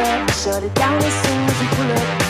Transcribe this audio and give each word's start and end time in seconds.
sticker. 0.00 0.32
Shut 0.32 0.62
it 0.62 0.74
down 0.74 1.02
as 1.02 1.12
soon 1.22 1.48
as 1.48 1.60
we 1.60 1.66
pull 1.68 1.92
up. 1.92 2.29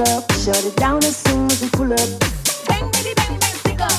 up. 0.00 0.30
Shut 0.32 0.64
it 0.64 0.76
down 0.76 0.98
as 1.04 1.16
soon 1.16 1.50
as 1.50 1.60
we 1.60 1.68
pull 1.70 1.92
up. 1.92 2.08
Bang, 2.68 2.90
baby, 2.92 3.12
bang, 3.14 3.38
bang, 3.38 3.54
stick 3.62 3.80
up. 3.80 3.92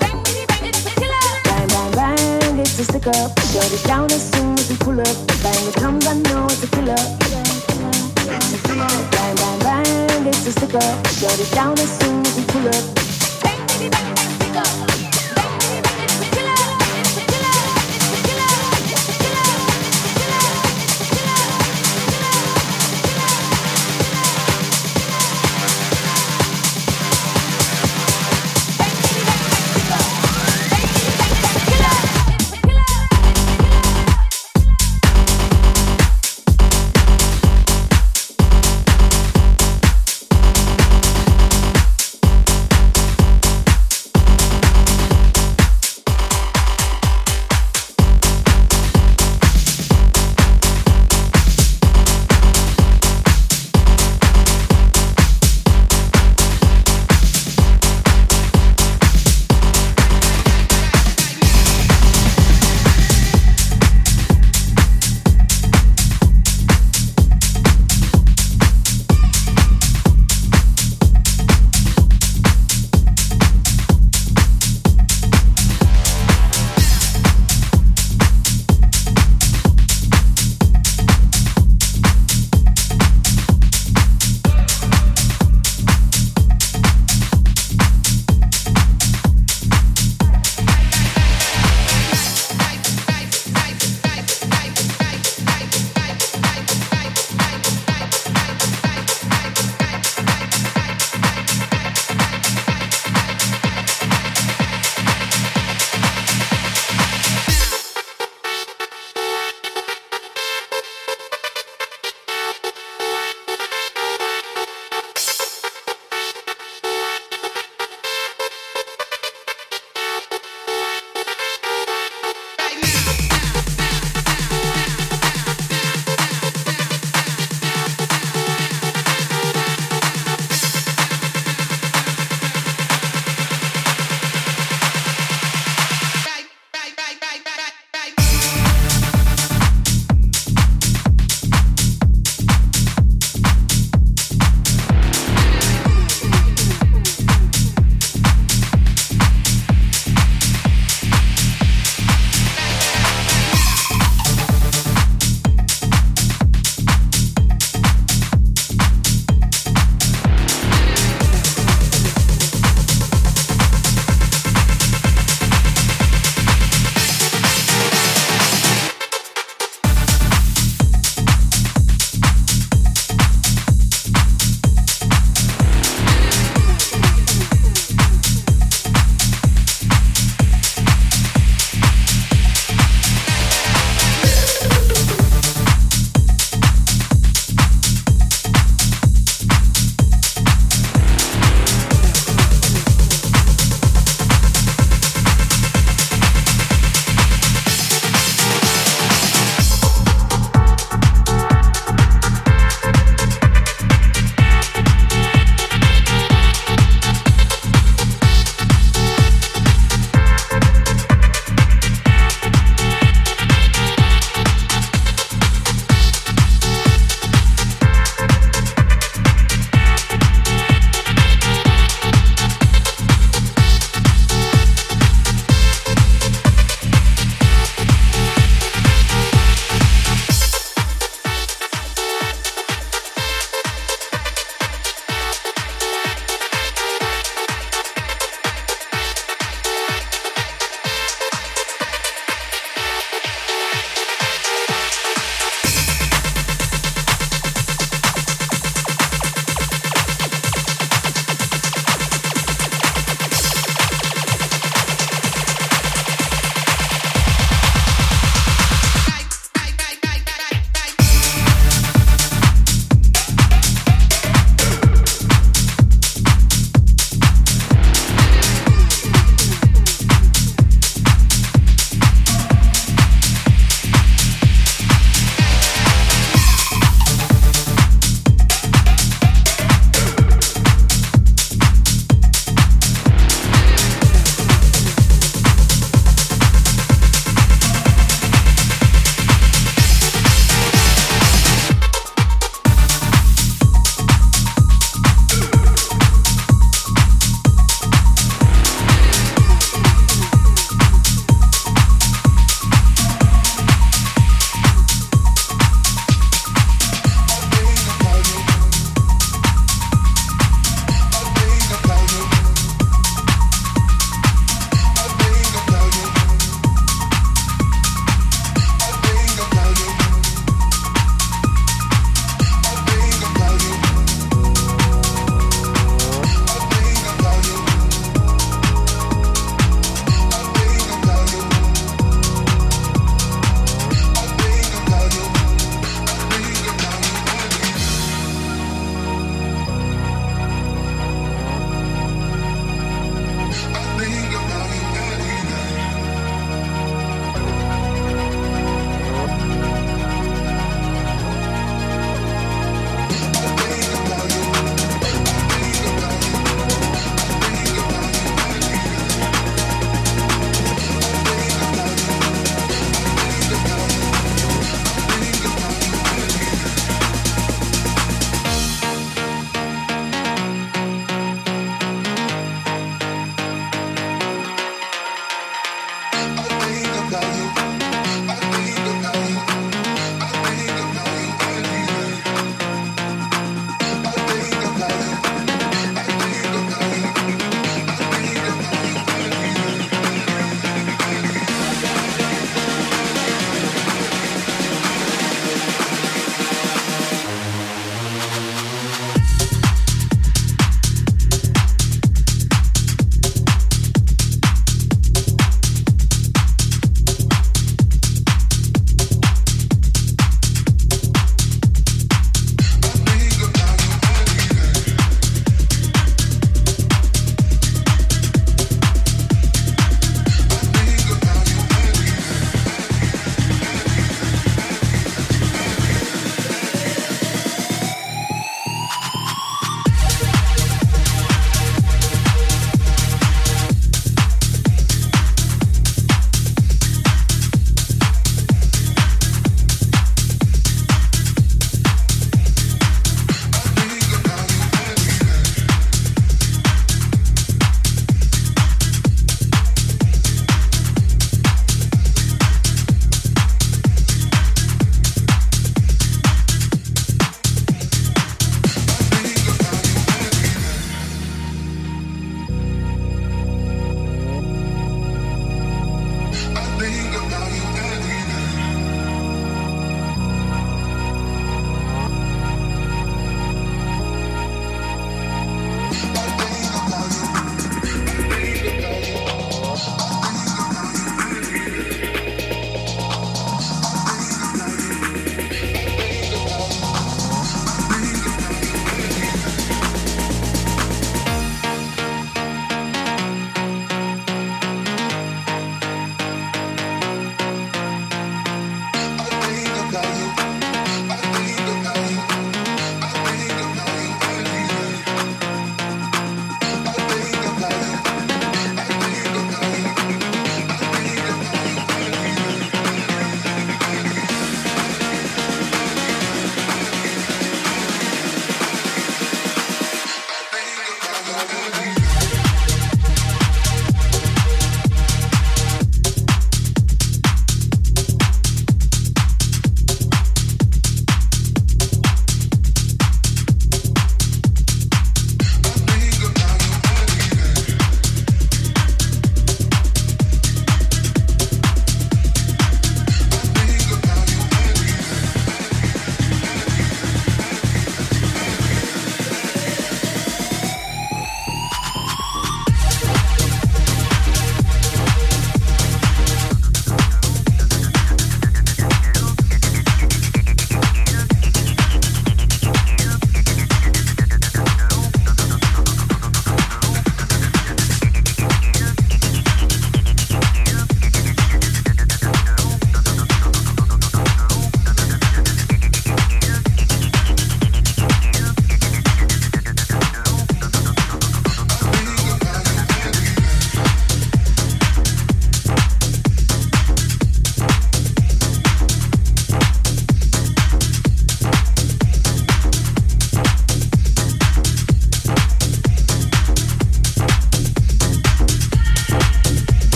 Bang, 0.00 0.22
baby, 0.24 0.44
bang, 0.46 0.64
it's 0.66 0.84
a 0.86 0.90
killer. 0.90 1.16
Bang, 1.44 1.68
bang, 1.68 1.92
bang, 1.92 2.58
it's 2.58 2.78
a 2.78 2.84
stick 2.84 3.06
up. 3.06 3.38
Shut 3.52 3.72
it 3.72 3.82
down 3.84 4.10
as 4.10 4.30
soon 4.32 4.58
as 4.58 4.68
we 4.68 4.76
pull 4.76 5.00
up. 5.00 5.16
Bang, 5.42 5.68
it 5.68 5.74
comes, 5.74 6.06
I 6.06 6.14
know 6.14 6.44
it's 6.46 6.62
a 6.62 6.68
killer. 6.68 6.96
Bang, 8.66 9.36
bang, 9.36 9.58
bang, 9.60 10.26
it's 10.26 10.46
a 10.46 10.52
stick 10.52 10.74
up. 10.74 11.06
Shut 11.08 11.38
it 11.38 11.50
down 11.52 11.78
as 11.78 11.98
soon 12.00 12.26
as 12.26 12.36
we 12.36 12.44
pull 12.44 12.68
up. 12.68 12.84
Bang, 13.42 13.66
baby, 13.68 13.88
bang, 13.88 14.14
bang, 14.14 14.30
stick 14.38 14.56
up. 14.56 14.89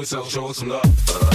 Do 0.00 0.02
it, 0.02 0.06
so 0.06 0.24
show 0.24 0.48
us 0.48 0.58
some 0.58 0.68
love. 0.68 1.29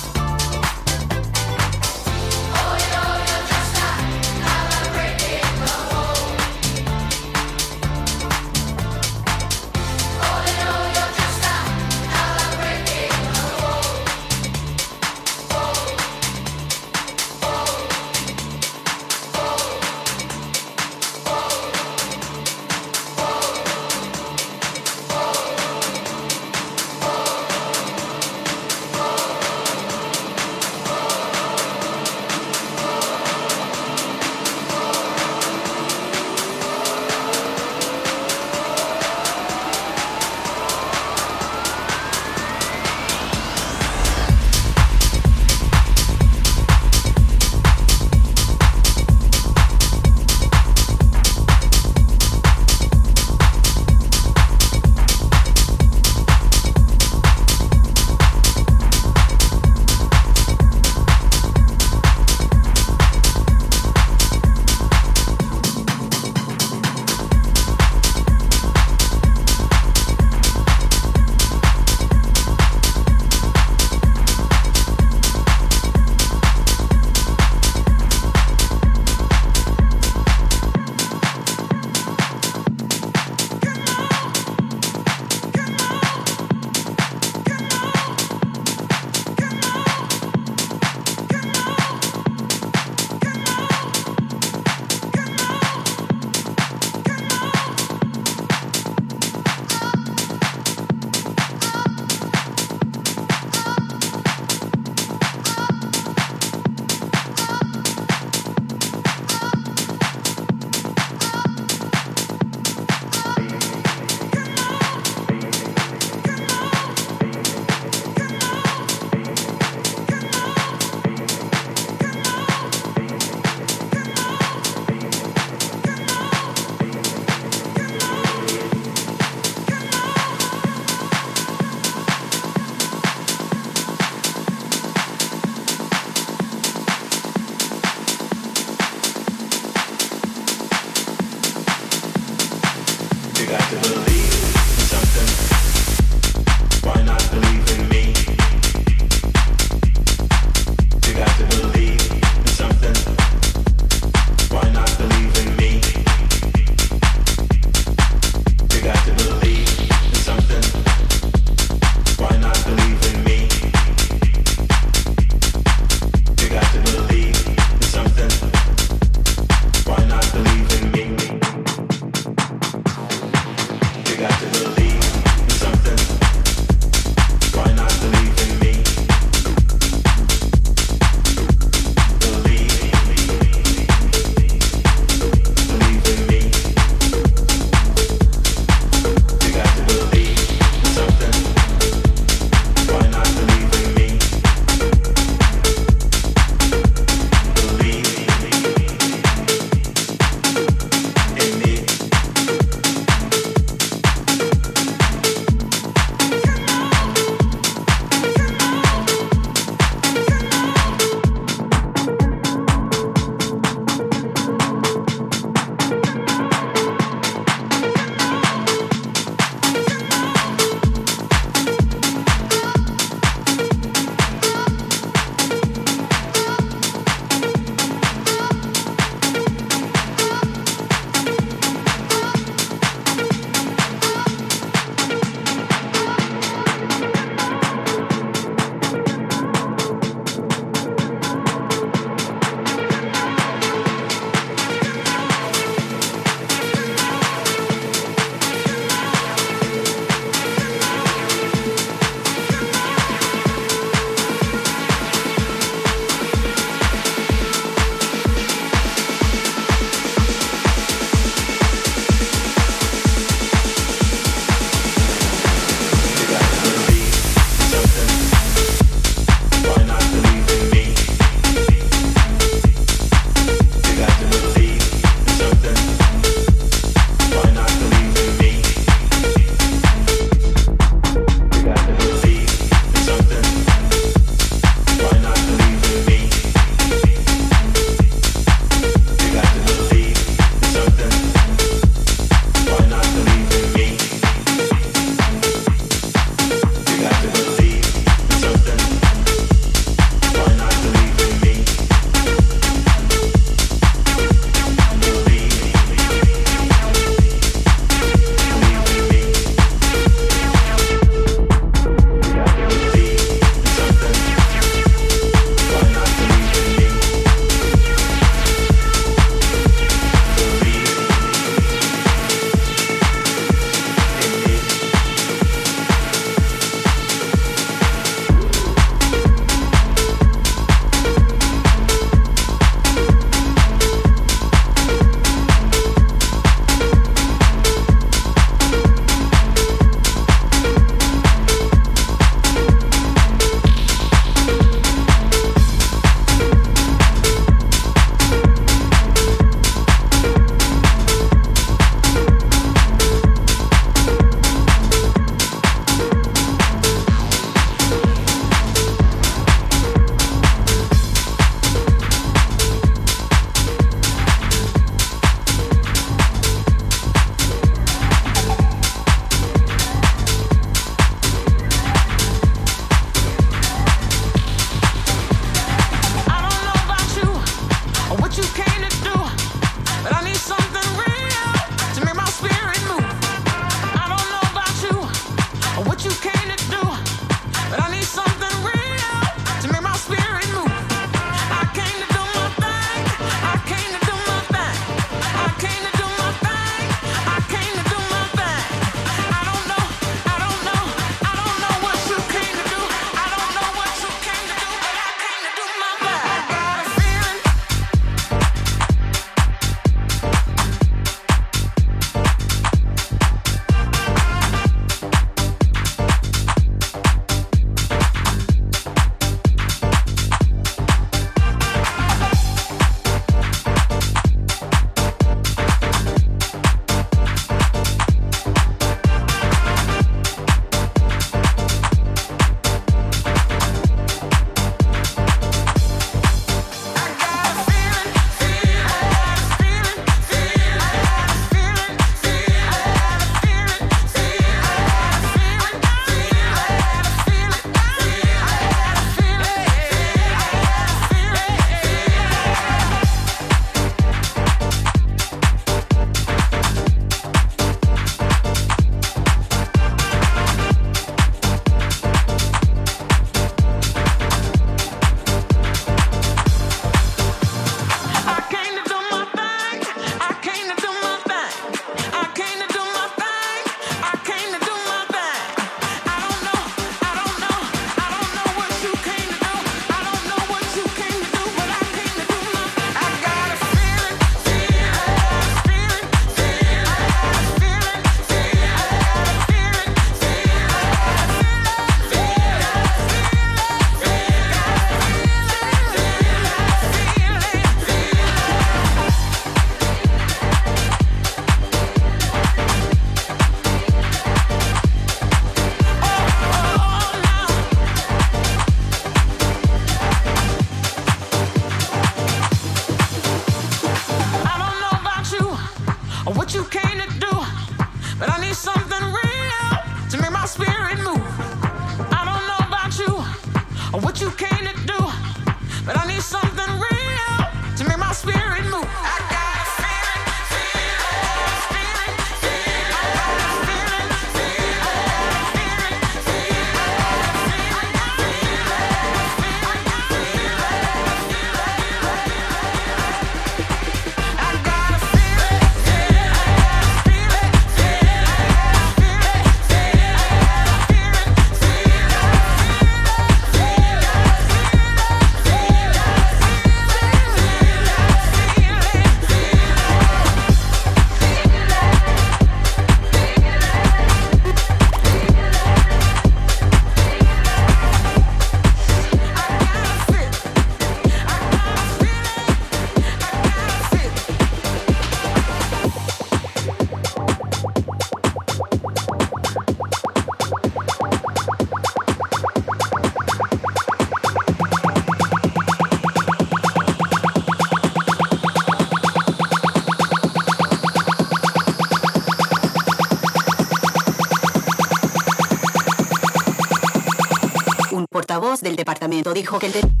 Del 598.61 598.75
departamento 598.75 599.33
dijo 599.33 599.59
que 599.59 599.67
el 599.67 599.73
de 599.73 600.00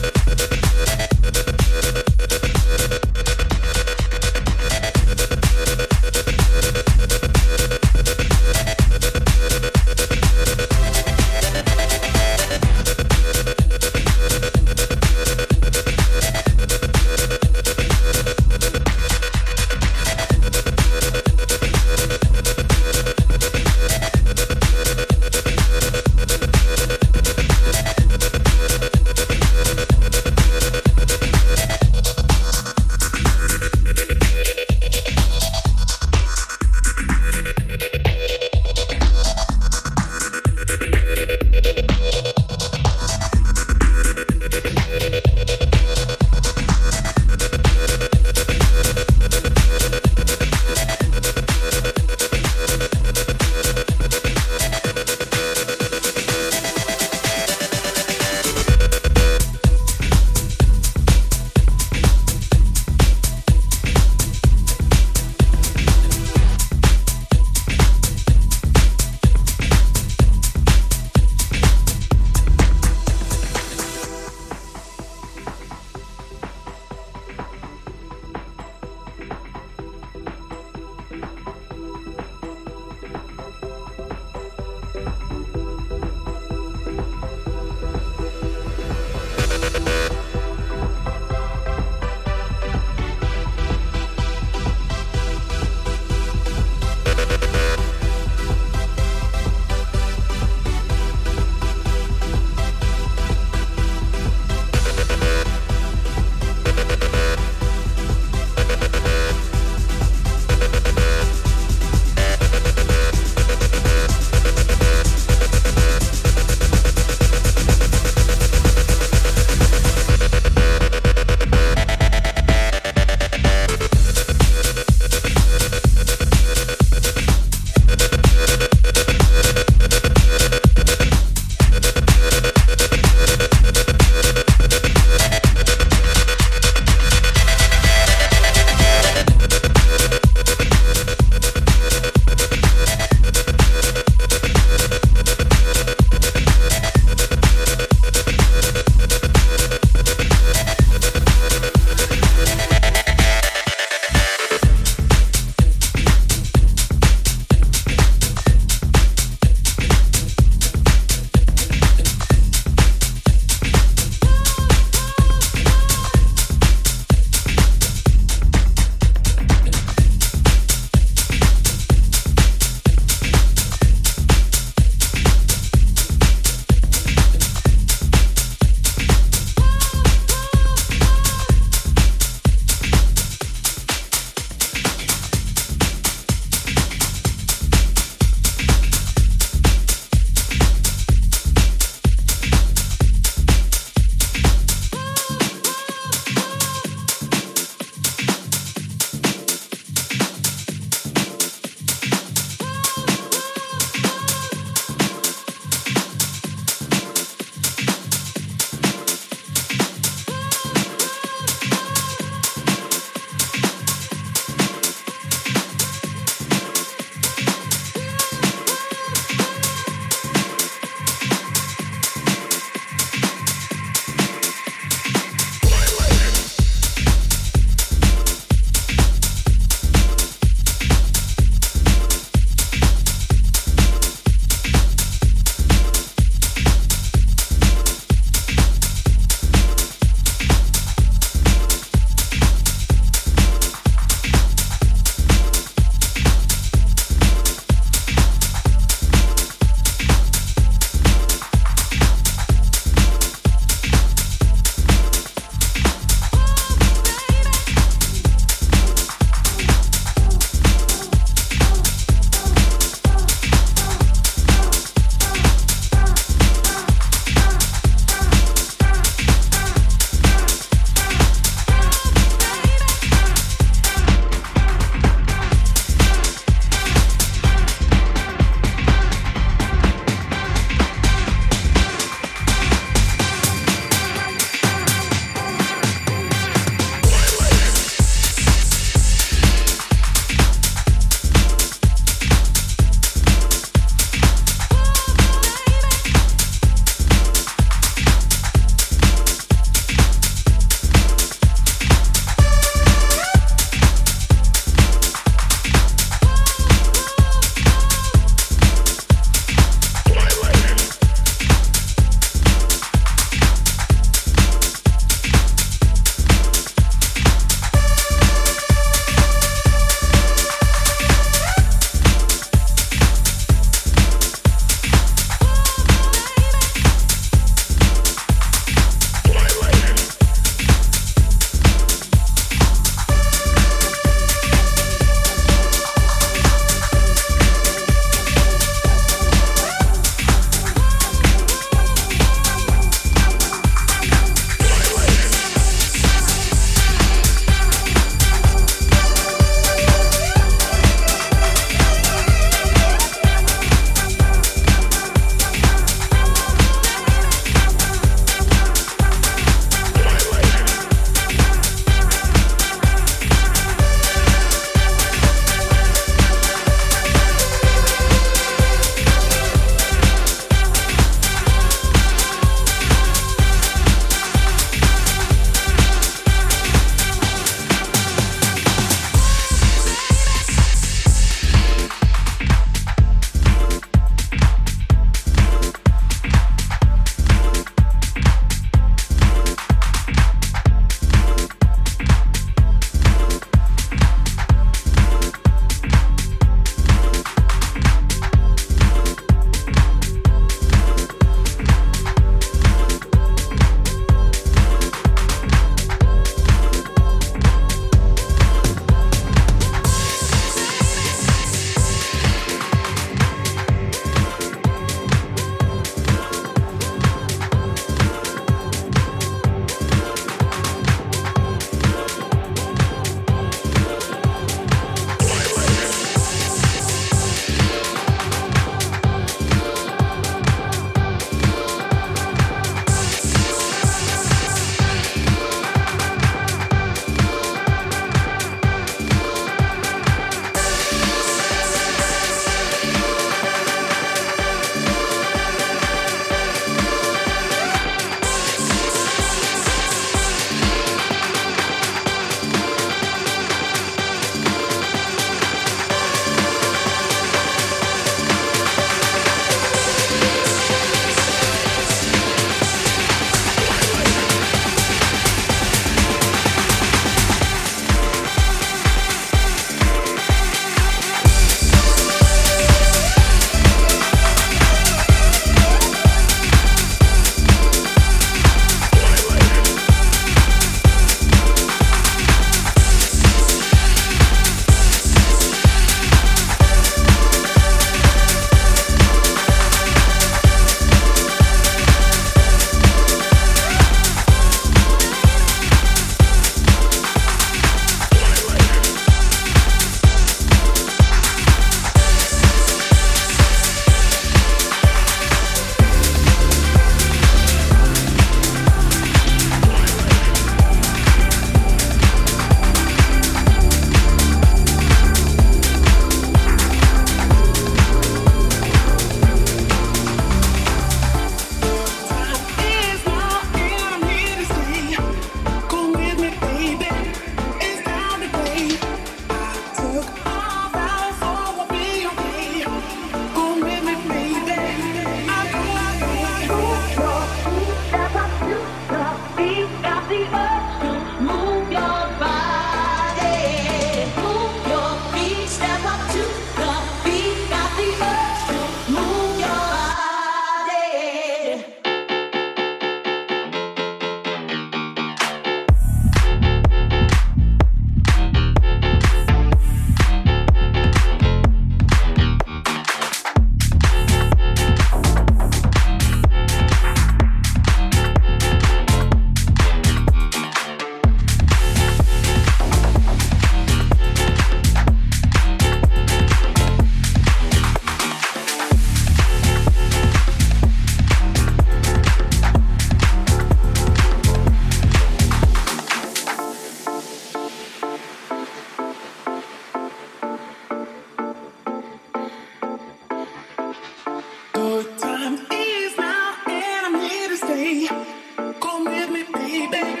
with 599.08 599.30
me, 599.30 599.66
baby. 599.68 600.00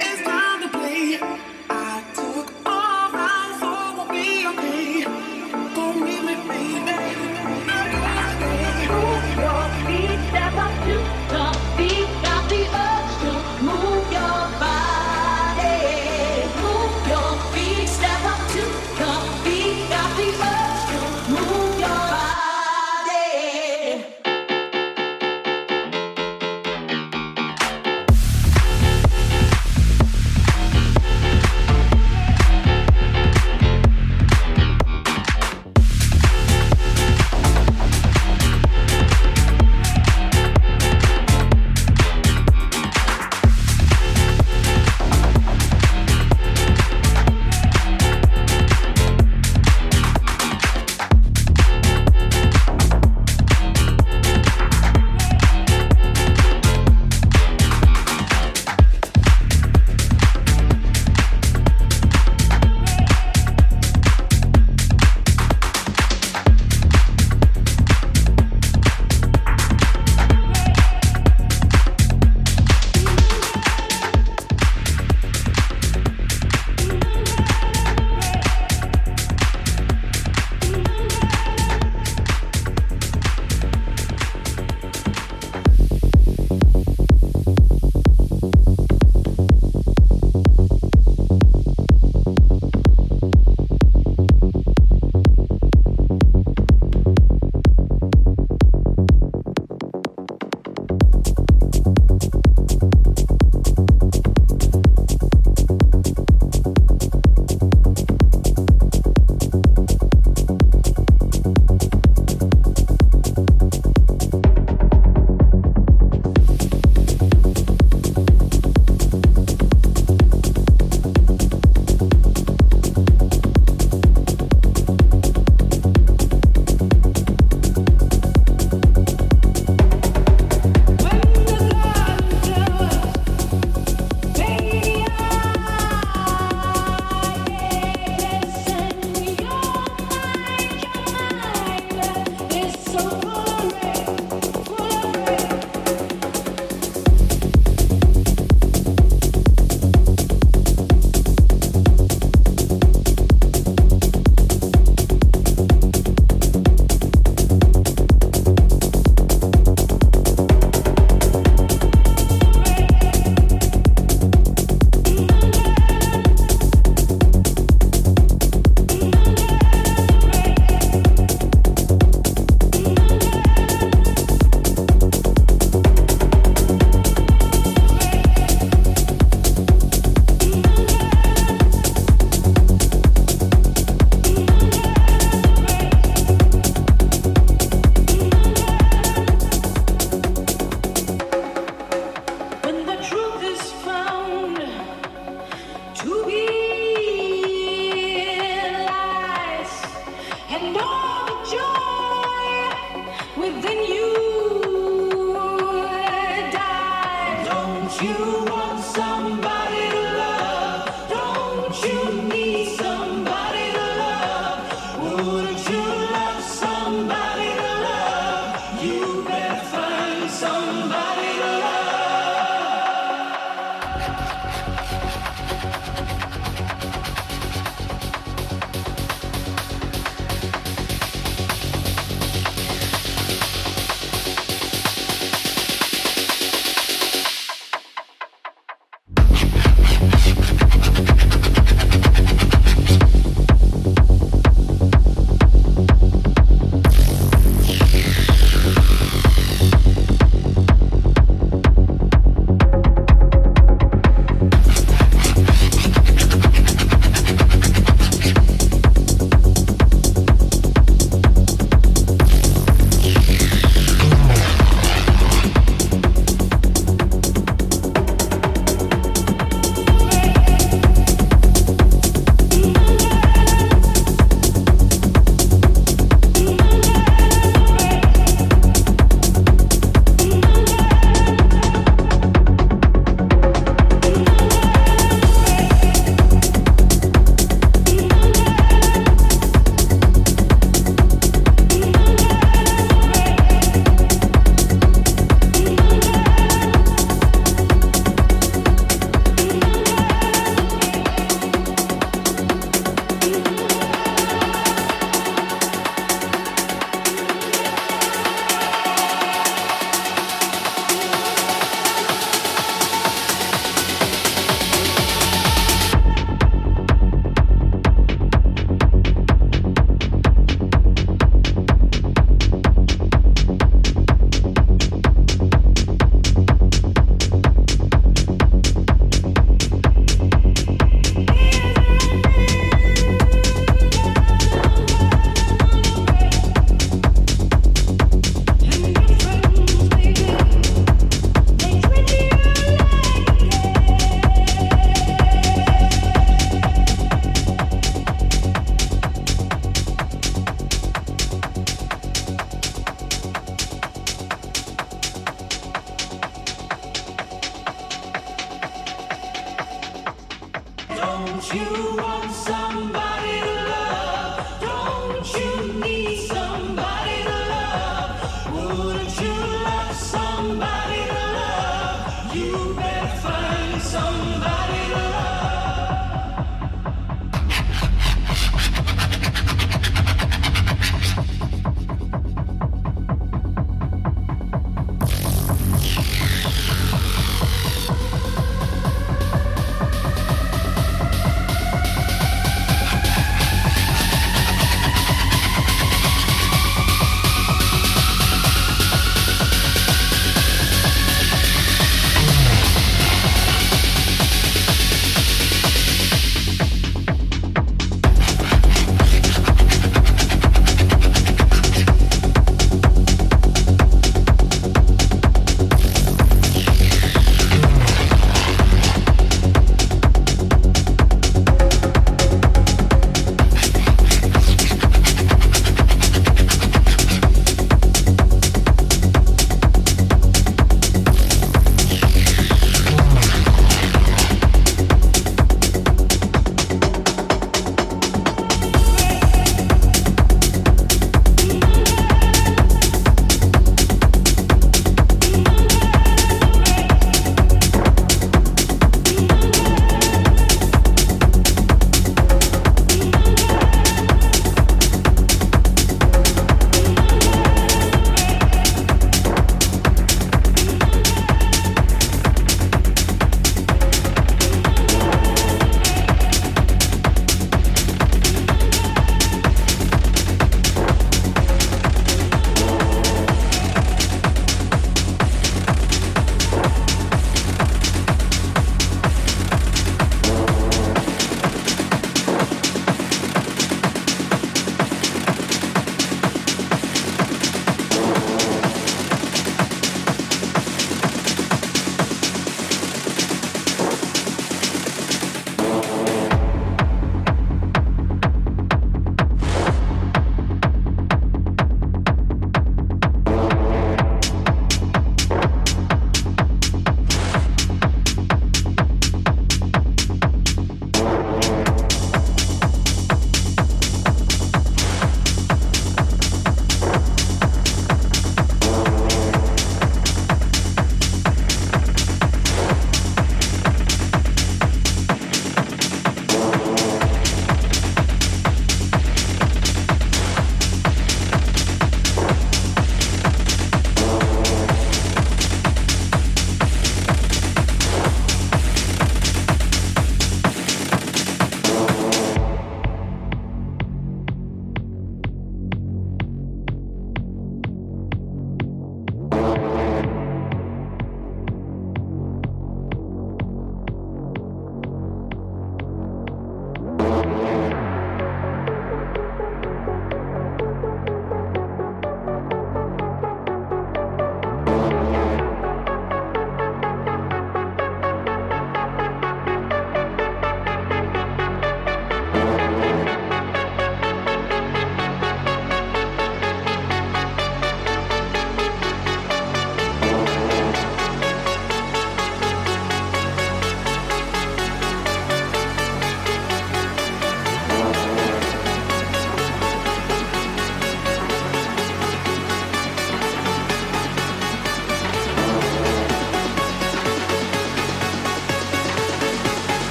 It's 0.00 0.22
time 0.22 0.62
to 0.62 0.68
play. 0.68 1.57